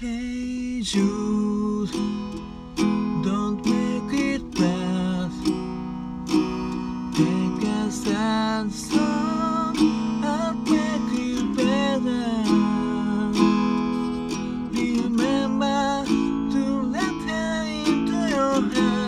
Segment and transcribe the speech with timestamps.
[0.00, 1.90] Hey Jude,
[3.22, 5.30] don't make it bad.
[7.14, 9.76] Take a sad song
[10.24, 12.32] and make it better.
[14.72, 18.99] Remember to let her into your heart.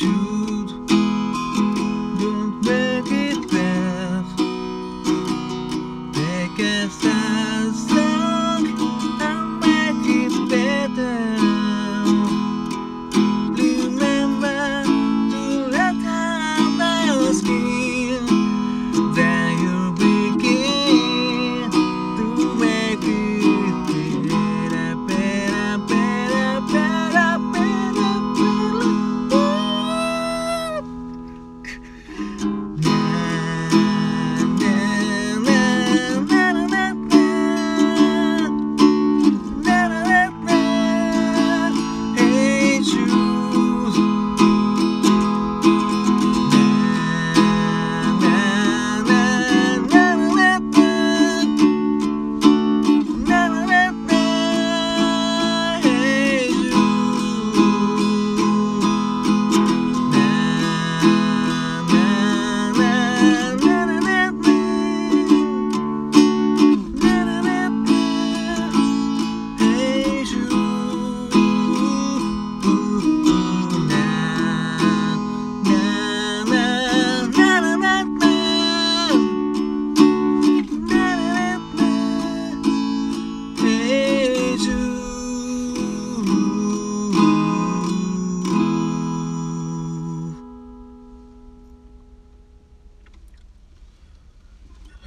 [0.00, 0.29] you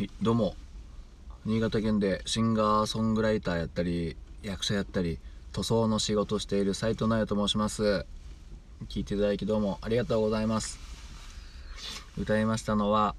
[0.04, 0.54] はい、どうも。
[1.46, 5.18] 新潟県でシンガーソングライターやったり役者やったり
[5.54, 8.06] 塗装の仕事をしている斉藤直也と申します。
[8.90, 10.78] 聞いていただきどうもありがとうございます。
[12.18, 13.16] 歌いましたのは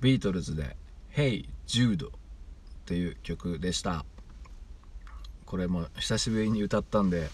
[0.00, 0.76] ビートルズで
[1.16, 2.12] 「Hey Jude」
[2.86, 4.04] という曲でした。
[5.46, 7.28] これも久しぶりに歌ったんで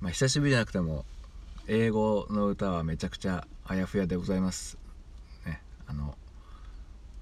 [0.00, 1.04] まあ久しぶりじゃなくても
[1.66, 4.78] 英語の歌はめちゃくちゃあやふやでございます。
[5.44, 6.14] ねあの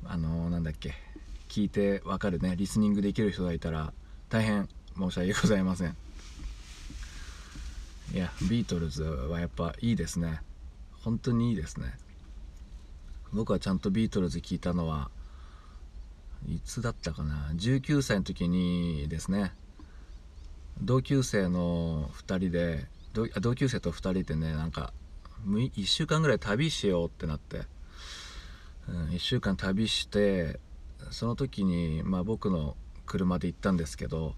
[0.05, 0.95] あのなんだっけ
[1.49, 2.55] 聞いてわかるね。
[2.57, 3.93] リスニングできる人がいたら
[4.29, 5.97] 大変申し訳ございません。
[8.13, 10.41] いやビートルズはやっぱいいですね。
[11.03, 11.95] 本当にいいですね。
[13.33, 15.11] 僕はちゃんとビートルズ聞いたのは
[16.47, 19.53] いつだったかな？19歳の時にですね。
[20.81, 24.93] 同級生の2人で同級生と2人でねなんか
[25.47, 27.63] 1週間ぐらい旅しようってなって、
[28.89, 30.59] 1週間旅して
[31.11, 32.77] その時に、まあ、僕の
[33.07, 34.35] 車で行ったんですけど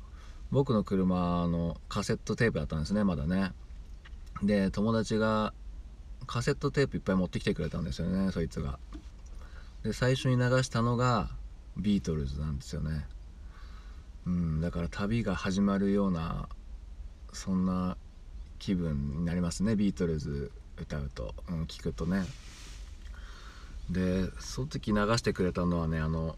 [0.50, 3.52] 僕の車のカセットテープだったんですねまだね。
[4.42, 5.52] で友達が
[6.26, 8.78] カセットテープいっぱい持ってきてくれたんですよねそいつが。
[9.84, 11.30] で最初に流したのが
[11.76, 13.06] ビートルズなんですよね。
[14.26, 16.48] うんだから旅が始まるような
[17.32, 17.96] そんな
[18.58, 22.24] 気分になりますねビートルズ歌うと、うん、聞くとね。
[23.90, 26.36] でその時流してくれたのはねあの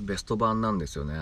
[0.00, 1.16] ベスト版なんですよね。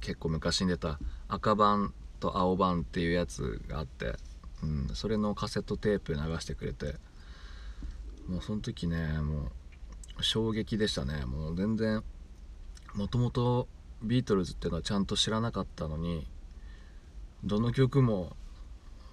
[0.00, 0.98] 結構昔に出た
[1.28, 4.14] 赤版と青版っていうやつがあって、
[4.62, 6.94] うん、それのカセットテープ流してくれて
[8.26, 9.50] もうその時ねも
[10.18, 11.24] う衝撃でしたね。
[11.24, 12.02] もう全然
[12.94, 13.68] もともと
[14.02, 16.26] ビートルズっていうのはちゃんと知らなかったのに
[17.44, 18.34] どの曲も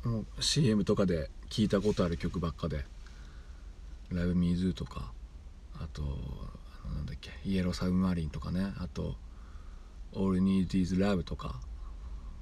[0.04, 2.86] もう CM とかで聞いたことある曲ばっかで
[4.10, 8.74] 「Love Me Do」とあとなんだっけ「Yellow Submarine」とかね。
[8.78, 9.16] あと
[10.16, 11.60] 「All Need Is Love」とか、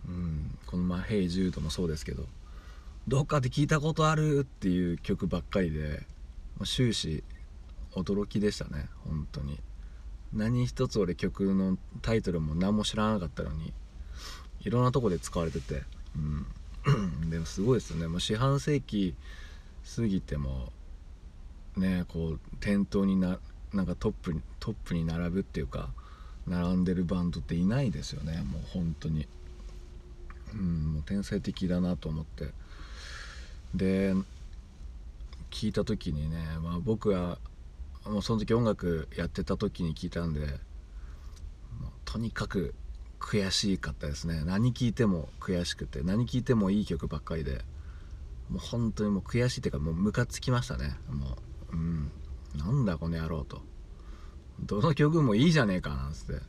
[0.07, 2.27] うん、この前「Hey Jude」もそうですけど。
[3.07, 6.07] どっかで聞いたことあるっていう曲ばっかりで
[6.63, 7.23] 終始
[7.93, 9.59] 驚きでしたね本当に。
[10.33, 13.73] 何一つ俺曲のタイトルも何も知らなかったのに
[14.61, 15.83] いろんなとこで使われてて、
[16.15, 18.07] うん、 でもすごいですよね。
[18.07, 19.13] もう四半世紀
[19.95, 20.73] 過ぎても
[21.77, 23.39] ねこう店頭にな
[23.73, 25.89] なんかトップにトップに並ぶっていうか
[26.47, 29.27] 並んでるバンドっていないですよねもう本当に。
[30.53, 32.49] うんもう天才的だなと思って。
[33.73, 34.13] で
[35.51, 37.39] 聞いた時にね、まあ、僕は
[38.05, 40.59] もうその時音楽やってた時に聞いたんで
[42.03, 42.73] とにかく
[43.19, 44.43] 悔しかったですね。
[44.45, 47.61] 何聴いても悔しくて何聴いてもいい曲ばっかりで
[48.49, 50.95] もう本当にもう悔しいっていうかもうムカつきましたね。
[51.09, 51.37] もう
[51.75, 52.11] うん。
[52.57, 53.61] なんだこの野郎と。
[54.61, 56.41] どの曲もいいじゃねえかなんつって。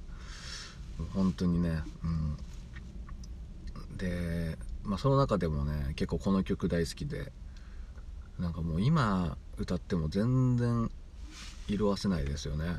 [1.12, 1.82] 本当にね。
[2.05, 2.37] うん。
[3.96, 7.32] でまあその中でもね結構この曲大好きで。
[8.38, 10.90] なんかもう今歌っても全然
[11.69, 12.76] 色あせないですよね。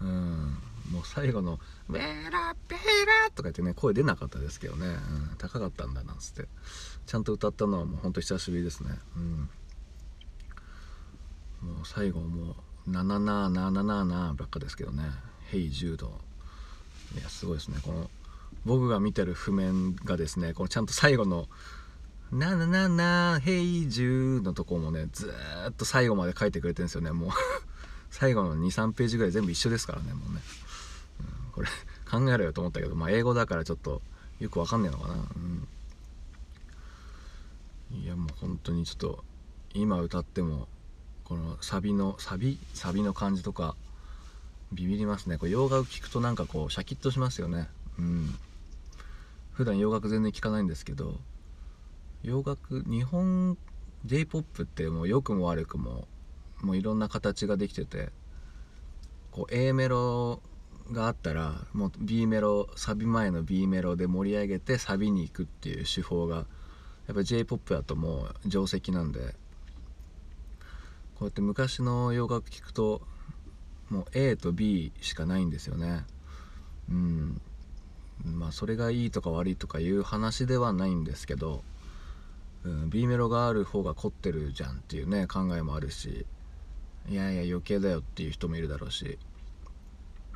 [0.00, 0.58] うん。
[0.90, 6.48] もう最後の「ベラベラ」とか言ってね声出なかったですけどね、うん、高かったんだなんつって。
[7.06, 8.98] ちゃんと歌ったのはもうほんと久しぶりですね。
[9.16, 9.50] うん。
[11.84, 15.04] 最後もう「なななななな」ばっかですけどね
[15.46, 16.20] 「ヘイ柔道」
[17.18, 17.78] いやすごいですね。
[17.82, 18.10] この
[18.64, 21.48] 僕が見てる譜面がですねこのちゃんと最後の
[22.32, 25.32] 「ななななヘイジュのとこもねず
[25.68, 27.12] っと最後まで書いてくれてるんですよね。
[27.12, 27.30] もう
[28.10, 30.40] 最後の23ページぐらい全部一緒ですからねもうね、
[31.20, 31.68] うん、これ
[32.10, 34.02] 考えろよと思ったけどまあ英語だからちょっと
[34.40, 35.16] よくわかんねえのかな、う
[37.94, 39.24] ん、いやもう本当にちょっと
[39.72, 40.68] 今歌っても
[41.24, 42.58] このサビのサビ？
[42.74, 43.74] サビの感じとか
[44.72, 45.38] ビビりますね。
[45.38, 47.68] これ洋楽聴くとなんかこうシャキッとしますよね。
[47.98, 48.34] うん。
[49.54, 51.14] 普段洋楽全然聴かないんですけど
[52.22, 53.56] 洋楽日本
[54.04, 56.08] j p o p ってもう良くも悪くも
[56.60, 58.10] もういろんな形ができてて
[59.30, 60.42] こう A メロ
[60.90, 66.46] があったらもう B メロサビ前の B メロで盛り上げてサビに行くっていう手法が
[67.06, 69.36] やっぱ j p o p だともう定石なんで
[71.24, 73.02] うやって昔の洋楽聴くと
[73.90, 76.04] もう A と B しかないんですよね。
[76.90, 77.40] うん。
[78.24, 81.62] まあそれがいいとか悪いとかいう話ではないんですけど、
[82.64, 86.24] うん、B メロがある方が凝ってるじゃんっていうね考えもあるし
[87.08, 89.18] いやいや余計だよっていう人もいるだろうし。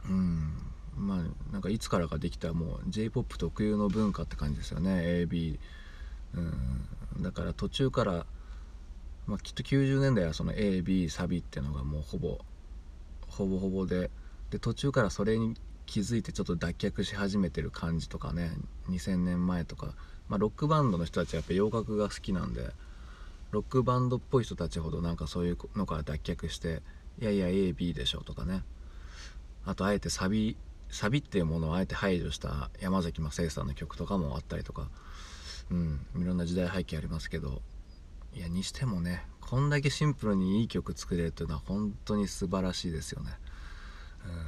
[0.08, 0.52] うん。
[0.96, 5.00] まあなんかいつからかできたもう j p o p 特有の文化って感じですよね。
[5.26, 5.58] AB
[6.34, 7.22] うん。
[7.22, 8.26] だから途中から、
[9.28, 12.38] まあ、きっと90年代はその AB サビっていうのがもうほぼ
[13.28, 14.10] ほぼほぼで
[14.50, 15.54] で途中からそれに
[15.84, 18.52] 気づいてちょっと脱却し始めてる感じとかね
[18.88, 19.94] 2000年前とか、
[20.28, 22.70] まあ、ロックバンドの人たちはやっぱ洋楽が好きなんで
[23.50, 26.82] ロックバンドっぽい人たちほどなんかそういうのから脱却して
[27.20, 28.62] いやいや AB でしょとかね。
[29.64, 30.56] あとあえてサビ
[30.88, 34.88] サビっていうものをあえて排除した山崎まさよさんの曲とかもあったりとか。
[35.70, 37.60] うんいろんな時代背景ありますけど
[38.38, 43.32] いやにしてもねこんだけシンプルにいい曲作れるというのは本当に素晴らしいですよね、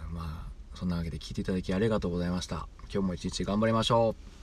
[0.09, 2.69] うん、まあそんなわけで聴いていただきありがとうございました。
[2.93, 4.40] 今日も一日頑張りましょう。